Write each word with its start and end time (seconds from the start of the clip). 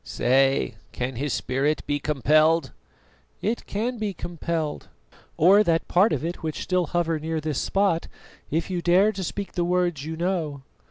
"Say, 0.03 0.77
can 0.93 1.15
his 1.17 1.31
spirit 1.31 1.85
be 1.85 1.99
compelled?" 1.99 2.71
"It 3.39 3.67
can 3.67 3.99
be 3.99 4.15
compelled, 4.15 4.87
or 5.37 5.63
that 5.63 5.87
part 5.87 6.11
of 6.11 6.25
it 6.25 6.41
which 6.41 6.63
still 6.63 6.87
hover 6.87 7.19
near 7.19 7.39
this 7.39 7.61
spot, 7.61 8.07
if 8.49 8.71
you 8.71 8.81
dare 8.81 9.11
to 9.11 9.23
speak 9.23 9.51
the 9.51 9.63
words 9.63 10.03
you 10.03 10.17
know. 10.17 10.63